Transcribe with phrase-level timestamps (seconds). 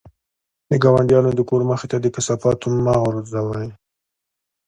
[0.69, 3.69] د ګاونډیانو د کور مخې ته د کثافاتو مه غورځوئ.